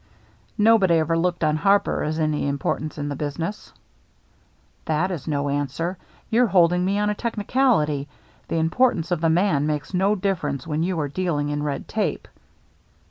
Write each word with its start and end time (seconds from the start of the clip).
"Nobody 0.57 0.95
ever 0.95 1.15
looked 1.15 1.43
on 1.43 1.57
Harper 1.57 2.01
as 2.03 2.17
of 2.17 2.23
any 2.23 2.47
importance 2.47 2.97
in 2.97 3.07
the 3.07 3.15
business."" 3.15 3.71
That 4.85 5.11
is 5.11 5.27
no 5.27 5.47
answer. 5.47 5.95
You're 6.31 6.47
holding 6.47 6.83
me 6.83 6.97
on 6.97 7.11
a 7.11 7.13
technicality. 7.13 8.07
The 8.47 8.55
importance 8.57 9.11
of 9.11 9.21
the 9.21 9.29
man 9.29 9.67
makes 9.67 9.93
no 9.93 10.15
difference 10.15 10.65
when 10.65 10.81
you 10.81 10.99
are 10.99 11.07
dealing 11.07 11.49
in 11.49 11.61
red 11.61 11.87
tape." 11.87 12.27